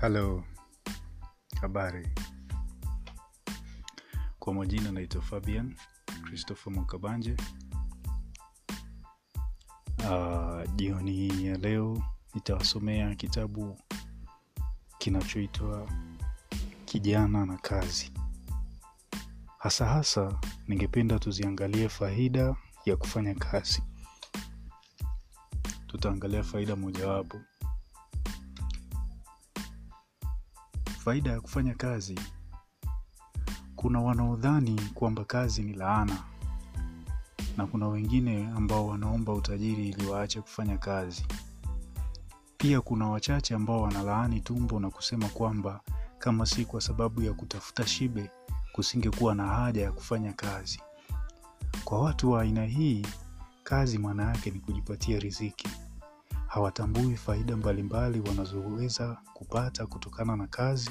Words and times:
halo 0.00 0.44
habari. 1.60 2.08
Kwa 4.38 4.54
majina 4.54 4.92
naitwa 4.92 5.22
fabian 5.22 5.76
christopher 6.24 6.72
mukabanje. 6.72 7.36
Uh, 9.98 10.74
jioni 10.76 11.12
hii 11.12 11.46
ya 11.46 11.56
leo 11.58 12.02
nitawasomea 12.34 13.14
kitabu 13.14 13.78
kinachoitwa 14.98 15.90
kijana 16.84 17.46
na 17.46 17.56
kazi. 17.56 18.12
Hasa 19.58 19.86
hasa 19.86 20.40
ningependa 20.68 21.18
tuziangalie 21.18 21.88
faida 21.88 22.56
ya 22.84 22.96
kufanya 22.96 23.34
kazi. 23.34 23.82
Tutaangalia 25.86 26.42
faida 26.42 26.76
mojawapo 26.76 27.40
faida 31.08 31.30
ya 31.30 31.40
kufanya 31.40 31.74
kazi. 31.74 32.20
Kuna 33.76 34.00
wanaodhani 34.00 34.80
kwamba 34.94 35.24
kazi 35.24 35.62
ni 35.62 35.72
laana 35.72 36.16
na 37.56 37.66
kuna 37.66 37.88
wengine 37.88 38.48
ambao 38.56 38.86
wanaomba 38.86 39.32
utajiri 39.32 39.88
ili 39.88 40.06
waache 40.06 40.40
kufanya 40.40 40.78
kazi. 40.78 41.26
Pia 42.56 42.80
kuna 42.80 43.08
wachache 43.08 43.54
ambao 43.54 43.82
wanalaani 43.82 44.40
tumbo 44.40 44.80
na 44.80 44.90
kusema 44.90 45.28
kwamba 45.28 45.80
kama 46.18 46.46
si 46.46 46.64
kwa 46.64 46.80
sababu 46.80 47.22
ya 47.22 47.32
kutafuta 47.32 47.86
shibe 47.86 48.30
kusingekuwa 48.72 49.34
na 49.34 49.46
haja 49.46 49.82
ya 49.82 49.92
kufanya 49.92 50.32
kazi. 50.32 50.80
Kwa 51.84 52.00
watu 52.00 52.30
wa 52.30 52.42
aina 52.42 52.64
hii 52.64 53.06
kazi 53.64 53.98
maana 53.98 54.24
yake 54.24 54.50
ni 54.50 54.60
kujipatia 54.60 55.18
riziki 55.18 55.68
hawatambui 56.48 57.16
faida 57.16 57.56
mbalimbali 57.56 58.20
wanazoweza 58.20 59.18
kupata 59.34 59.86
kutokana 59.86 60.36
na 60.36 60.46
kazi 60.46 60.90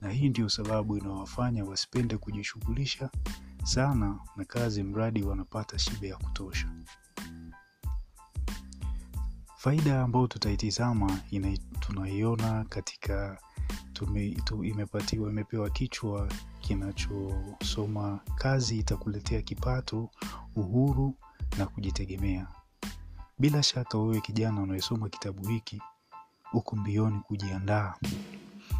na 0.00 0.10
hii 0.10 0.28
ndio 0.28 0.48
sababu 0.48 0.96
inawafanya 0.96 1.64
wasipende 1.64 2.16
kujishughulisha 2.16 3.10
sana 3.64 4.18
na 4.36 4.44
kazi 4.44 4.82
mradi 4.82 5.22
wanapata 5.22 5.78
shibe 5.78 6.08
ya 6.08 6.16
kutosha. 6.16 6.68
Faida 9.56 10.02
ambayo 10.02 10.26
tutaitizama 10.26 11.20
tunaiona 11.80 12.64
katika 12.64 13.38
tume, 13.92 14.30
tu, 14.30 14.64
imepatiwa 14.64 15.30
imepewa 15.30 15.70
kichwa 15.70 16.28
kinachosoma 16.60 18.20
kazi 18.34 18.78
itakuletea 18.78 19.42
kipato 19.42 20.10
uhuru 20.56 21.14
na 21.58 21.66
kujitegemea 21.66 22.48
bila 23.38 23.62
shaka 23.62 23.98
wewe 23.98 24.20
kijana 24.20 24.60
unayesoma 24.62 25.08
kitabu 25.08 25.48
hiki 25.48 25.82
uko 26.52 26.76
mbioni 26.76 27.20
kujiandaa 27.20 27.94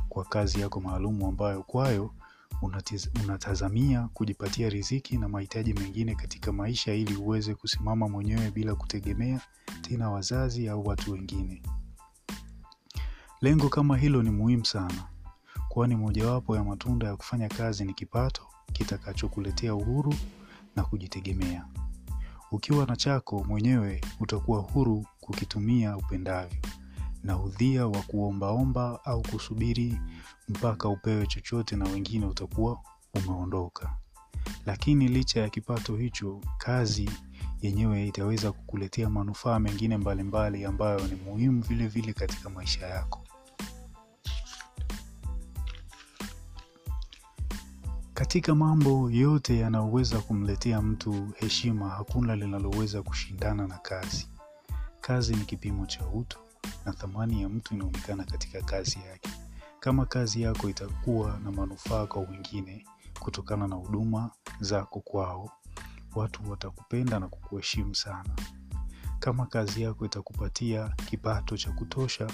kwa 0.09 0.25
kazi 0.25 0.61
yako 0.61 0.81
maalumu 0.81 1.27
ambayo 1.29 1.63
kwayo 1.63 2.15
unatazamia 3.25 4.09
kujipatia 4.15 4.69
riziki 4.69 5.17
na 5.19 5.29
mahitaji 5.29 5.75
mengine 5.75 6.15
katika 6.15 6.53
maisha 6.53 6.95
ili 6.95 7.17
uweze 7.17 7.55
kusimama 7.55 8.09
mwenyewe 8.09 8.51
bila 8.51 8.75
kutegemea 8.75 9.41
tena 9.83 10.11
wazazi 10.11 10.69
au 10.69 10.87
watu 10.87 11.13
wengine. 11.13 11.63
Lengo 13.41 13.69
kama 13.69 13.97
hilo 13.99 14.23
ni 14.23 14.31
muhimu 14.31 14.65
sana 14.65 15.05
kwani 15.69 15.97
mojawapo 15.97 16.57
ya 16.57 16.65
matunda 16.65 17.07
ya 17.07 17.17
kufanya 17.17 17.49
kazi 17.49 17.85
ni 17.85 17.95
kipato 17.95 18.43
kitakachokuletea 18.73 19.75
uhuru 19.75 20.15
na 20.77 20.85
kujitegemea 20.85 21.67
ukiwa 22.53 22.87
na 22.87 22.97
chako 22.97 23.45
mwenyewe 23.49 24.01
utakuwa 24.21 24.61
huru 24.61 25.07
kukitumia 25.21 25.97
upendavyo. 25.97 26.59
Na 27.23 27.39
udhia 27.43 27.87
wa 27.87 28.03
kuombaomba 28.03 29.01
au 29.05 29.23
kusubiri 29.23 29.99
mpaka 30.49 30.89
upewe 30.89 31.27
chochote 31.27 31.77
na 31.77 31.85
wengine 31.85 32.27
utakuwa 32.27 32.79
umeondoka. 33.15 33.97
Lakini 34.67 35.09
licha 35.09 35.41
ya 35.41 35.49
kipato 35.49 35.97
hicho 35.97 36.41
kazi 36.59 37.11
yenyewe 37.63 38.07
itaweza 38.07 38.53
kukuletea 38.53 39.11
manufaa 39.11 39.59
mengine 39.59 39.97
mbalimbali 39.97 40.65
ambayo 40.65 41.01
ni 41.07 41.15
muhimu 41.15 41.63
vile 41.63 41.87
vile 41.89 42.13
katika 42.13 42.51
maisha 42.51 42.87
yako 42.87 43.25
katika 48.17 48.55
mambo 48.55 49.11
yote 49.11 49.59
yanayoweza 49.59 50.19
kumletea 50.19 50.83
mtu 50.83 51.29
heshima 51.35 51.89
hakuna 51.89 52.37
linaloweza 52.37 53.03
kushindana 53.03 53.67
na 53.67 53.79
kazi. 53.79 54.29
Kazi 55.01 55.35
ni 55.37 55.45
kipimo 55.45 55.87
cha 55.87 56.07
utu 56.07 56.39
na 56.85 56.93
thamani 56.93 57.43
ya 57.43 57.49
mtu 57.49 57.75
inaonekana 57.75 58.25
katika 58.25 58.63
kazi 58.63 58.99
yake. 59.07 59.31
Kama 59.81 60.07
kazi 60.07 60.43
yako 60.43 60.69
itakuwa 60.71 61.39
na 61.45 61.51
manufaa 61.53 62.07
kwa 62.07 62.23
wengine 62.23 62.87
kutokana 63.21 63.69
na 63.69 63.77
huduma 63.77 64.31
zako 64.61 65.01
kwao 65.01 65.51
watu 66.15 66.51
watakupenda 66.51 67.21
na 67.21 67.29
kukuheshimu 67.29 67.95
sana. 67.95 68.37
Kama 69.19 69.47
kazi 69.47 69.83
yako 69.83 70.07
itakupatia 70.07 70.89
kipato 70.89 71.57
cha 71.57 71.73
kutosha 71.73 72.27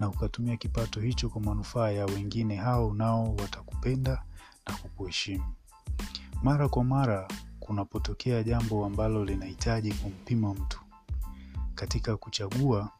na 0.00 0.08
ukatumia 0.08 0.56
kipato 0.56 1.00
hicho 1.00 1.28
kwa 1.28 1.40
manufaa 1.40 1.90
ya 1.90 2.06
wengine 2.06 2.56
hao 2.56 2.94
nao 2.94 3.34
watakupenda 3.38 4.22
na 4.66 4.76
kukuheshimu 4.76 5.44
mara 6.42 6.68
kwa 6.68 6.84
mara 6.84 7.28
kunapotokea 7.60 8.42
jambo 8.42 8.86
ambalo 8.86 9.24
linahitaji 9.24 9.92
kumpima 9.94 10.54
mtu. 10.54 10.80
Katika 11.74 12.16
kuchagua 12.16 12.90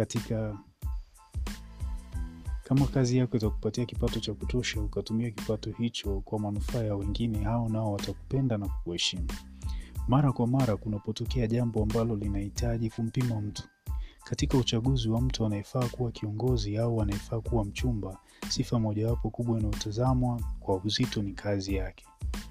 katika 0.00 0.58
kama 2.64 2.86
kazi 2.86 3.18
yako 3.18 3.36
itakupatia 3.36 3.84
kipato 3.84 4.20
cha 4.20 4.34
kutosha 4.34 4.80
ukatumia 4.80 5.30
kipato 5.30 5.70
hicho 5.70 6.20
kwa 6.20 6.38
manufaa 6.38 6.82
ya 6.82 6.96
wengine 6.96 7.44
hao 7.44 7.68
nao 7.68 7.92
watakupenda 7.92 8.58
na 8.58 8.68
kukuheshimu. 8.68 9.28
Mara 10.08 10.32
kwa 10.32 10.46
mara 10.46 10.76
kunapotokea 10.76 11.46
jambo 11.46 11.82
ambalo 11.82 12.16
linahitaji 12.16 12.90
kumpima 12.90 13.40
mtu. 13.40 13.62
Katika 14.24 14.58
uchaguzi 14.58 15.08
wa 15.08 15.20
mtu 15.20 15.46
anayefaa 15.46 15.88
kuwa 15.88 16.10
kiongozi 16.12 16.76
au 16.78 17.02
anayefaa 17.02 17.40
kuwa 17.40 17.64
mchumba 17.64 18.18
sifa 18.48 18.78
mojawapo 18.78 19.30
kubwa 19.30 19.58
inayotazamwa 19.58 20.40
kwa 20.60 20.76
uzito 20.76 21.22
ni 21.22 21.32
kazi 21.32 21.74
yake. 21.74 22.04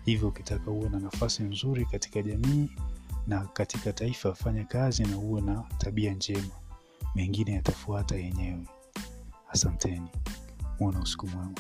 Hivyo 0.06 0.28
ukitaka 0.28 0.72
uwe 0.72 0.90
na 0.90 1.00
nafasi 1.00 1.44
nzuri 1.44 1.86
katika 1.86 2.22
jamii 2.22 2.70
na 3.28 3.46
katika 3.46 3.94
taifa 3.94 4.34
fanya 4.34 4.64
kazi 4.66 5.04
na 5.04 5.18
uwe 5.18 5.42
na 5.42 5.64
tabia 5.78 6.14
njema 6.14 6.50
mengine 7.16 7.52
yatafuata 7.52 8.16
yenyewe. 8.16 8.68
Asanteni. 9.50 10.10
Muwe 10.80 10.98
usiku 10.98 11.28
mwema 11.28 11.52